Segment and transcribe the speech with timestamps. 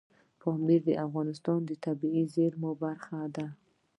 [0.39, 3.47] پامیر د افغانستان د طبیعي زیرمو برخه ده.